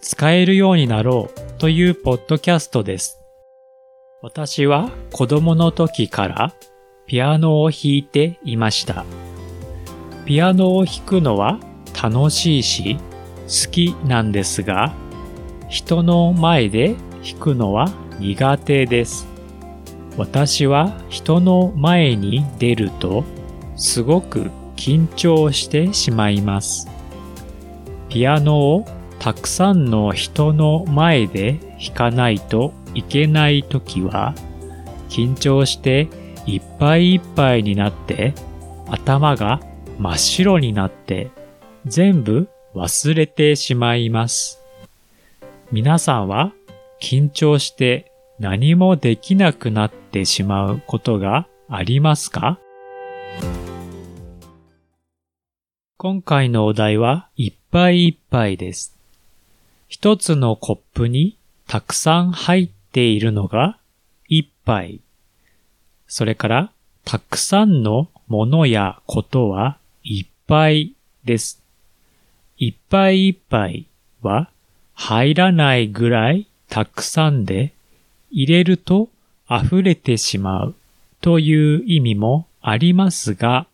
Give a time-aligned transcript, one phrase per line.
[0.00, 3.20] 使えるようになろうというポッドキャストです。
[4.22, 6.54] 私は子供の時から
[7.06, 9.04] ピアノを弾いていました。
[10.24, 11.58] ピアノを弾くのは
[12.02, 14.94] 楽しいし好きなんですが、
[15.68, 19.26] 人の前で弾くのは苦手です。
[20.16, 23.24] 私は人の前に出ると
[23.76, 26.88] すごく緊張してしまいます。
[28.08, 28.86] ピアノを
[29.20, 34.34] たくさんの人の前で弾かないといけないときは
[35.10, 36.08] 緊張して
[36.46, 38.32] いっぱいいっぱいになって
[38.88, 39.60] 頭が
[39.98, 41.30] 真っ白になって
[41.84, 44.58] 全部忘れてしまいます。
[45.70, 46.52] 皆さんは
[47.00, 52.58] 緊張して何もできなくなってしまうことがありますか？
[55.98, 58.96] 今回のお題はいっぱいいっぱいです。
[59.90, 63.76] 一つのコップにたくさん入っているのが
[64.28, 65.00] 一杯。
[66.06, 66.70] それから
[67.04, 70.92] たくさんのものやことはいっぱい
[71.24, 71.60] です。
[72.56, 73.86] いっぱいいっぱい
[74.22, 74.48] は
[74.94, 77.72] 入らないぐらいたくさんで
[78.30, 79.08] 入れると
[79.50, 80.74] 溢れてしまう
[81.20, 83.66] という意味もありますが、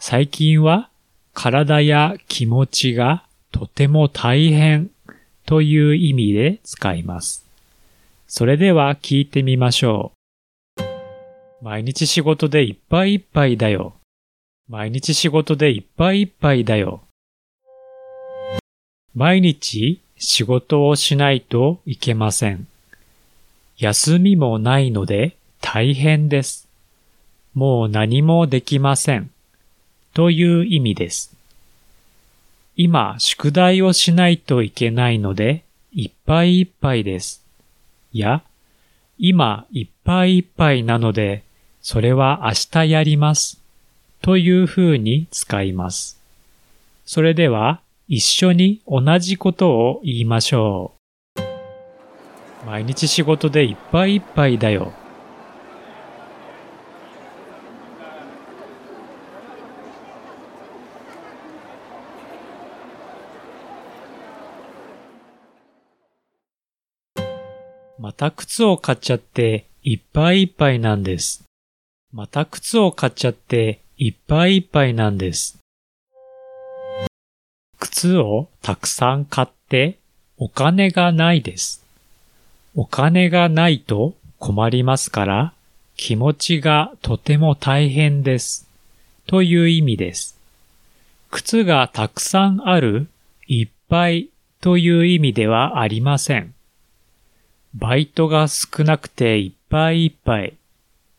[0.00, 0.90] 最近は
[1.32, 4.90] 体や気持ちがとても大変
[5.48, 7.46] という意味で使います。
[8.26, 10.12] それでは聞いてみましょ
[10.78, 10.84] う。
[11.64, 13.94] 毎日仕事でいっぱいいっぱいだよ。
[14.68, 17.00] 毎日仕事でいっぱいいっぱいだよ。
[19.14, 22.66] 毎日仕事をしないといけません。
[23.78, 26.68] 休みもないので大変です。
[27.54, 29.30] もう何もできません。
[30.12, 31.37] という意味です。
[32.80, 37.44] 今、宿題をしないといけないので、いっぱいいっぱいです。
[38.12, 38.44] いや、
[39.18, 41.42] 今、いっぱいいっぱいなので、
[41.82, 43.60] それは明日やります。
[44.22, 46.20] という風に使います。
[47.04, 50.92] それでは、一緒に同じことを言いましょ
[51.36, 51.40] う。
[52.64, 54.92] 毎日仕事でいっぱいいっぱいだよ。
[68.00, 71.42] また靴を買っちゃっていっぱいいっぱいなんです。
[72.12, 75.58] また靴を買っちゃっていっぱいいっぱいなんです。
[77.80, 79.98] 靴をたくさん買って
[80.36, 81.84] お金がないです。
[82.76, 85.52] お金がないと困りますから
[85.96, 88.68] 気持ちがとても大変です。
[89.26, 90.38] という意味です。
[91.32, 93.08] 靴がたくさんある、
[93.48, 96.54] いっぱいという意味ではありません。
[97.74, 100.54] バイトが少なくていっぱいいっぱい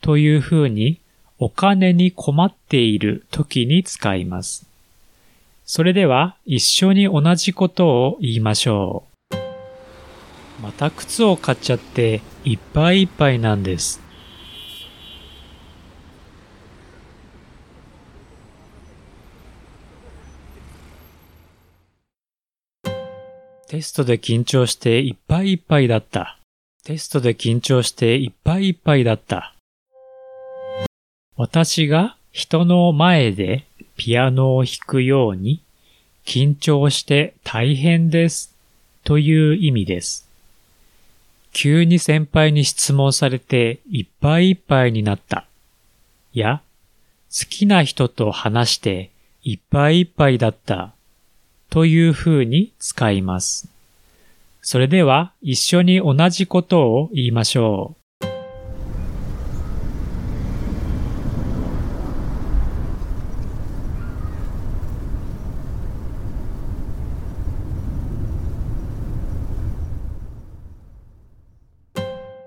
[0.00, 1.00] というふうに
[1.38, 4.66] お金に困っている時に使います。
[5.64, 9.36] それでは一緒に同じことを言いましょう。
[10.62, 14.00] また靴を買っちゃっていっぱいいっぱいなんです。
[23.70, 26.40] テストで緊張していっぱいいっぱいだった。
[26.82, 29.54] テストで緊張していっぱいいっぱいだった。
[31.36, 33.66] 私が人の前で
[33.96, 35.62] ピアノを弾くように
[36.26, 38.52] 緊張して大変です
[39.04, 40.28] という意味です。
[41.52, 45.46] 急に先輩に質問されていっぱいいっぱいになった。
[46.32, 46.60] や、
[47.30, 49.10] 好きな人と話して
[49.44, 50.92] いっぱいいっぱいだった
[51.70, 53.68] という風に使います。
[54.60, 58.00] それでは一緒に同じことを言いましょう。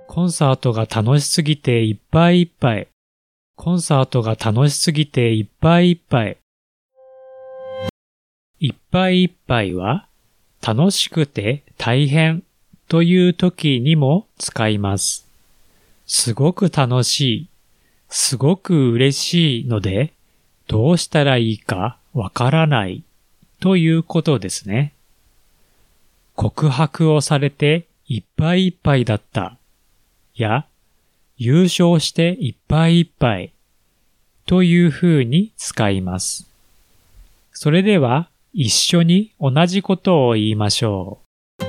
[0.08, 2.88] コンサートが楽しすぎていっぱいいっぱい。
[3.56, 6.38] コンサートが楽しすぎていっぱいいっぱい。
[8.64, 10.08] いっぱいいっぱいは
[10.66, 12.44] 楽しくて大変
[12.88, 15.28] という時にも使います。
[16.06, 17.48] すごく楽しい、
[18.08, 20.14] すごく嬉しいので、
[20.70, 23.04] どうしたらいいかわからない
[23.60, 24.94] ということですね。
[26.38, 29.58] 告白をされていっぱいいっぱいだった。
[30.36, 30.66] や、
[31.38, 33.52] 優勝していっぱいいっぱい
[34.46, 36.48] という風に使います。
[37.52, 41.22] それでは一緒に同じことを言いましょ
[41.60, 41.66] う。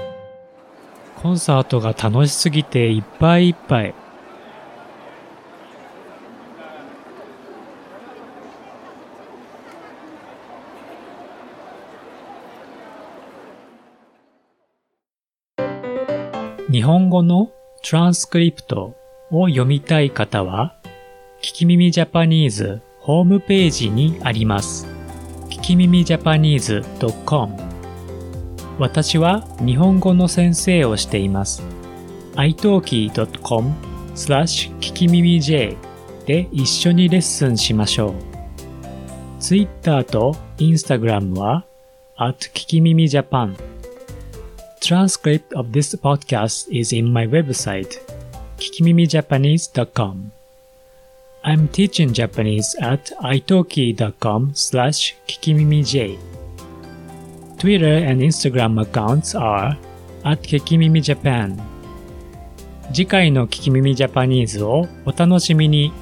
[1.16, 3.94] コンサートが楽しすぎていっぱいいっぱい。
[16.70, 17.50] 日本語の
[17.82, 18.94] トランスクリプト
[19.30, 20.76] を読みたい方は、
[21.40, 25.03] 聞き耳ジャパニーズホームページにあります。
[25.64, 26.84] き耳ジャパニーズ
[27.24, 27.56] .com
[28.78, 31.62] 私は日本語の先生をしています。
[32.34, 33.72] italki.com
[34.14, 35.74] スラッシュ聞き耳 J
[36.26, 38.14] で一緒にレッスンしましょう。
[39.40, 41.64] Twitter と Instagram は
[42.18, 43.56] at 聞き耳ジャパン
[44.82, 47.88] Transcript of this podcast is in my website,
[48.58, 50.43] kikimimijapanese.com.
[51.46, 56.18] I'm teaching Japanese at italki.com slash kikimimij.
[57.58, 59.76] Twitter and Instagram accounts are
[60.24, 61.60] at kikimimijapan.
[62.92, 65.92] 次回の聞き耳ジャパニーズをお楽しみに。